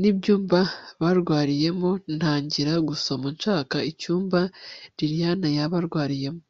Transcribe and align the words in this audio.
nibyumba 0.00 0.60
barwariyemo 1.00 1.90
ntangira 2.16 2.72
gusoma 2.88 3.26
nshaka 3.36 3.76
icyumba 3.90 4.40
lilian 4.96 5.42
yaba 5.56 5.76
arwariyemo 5.82 6.42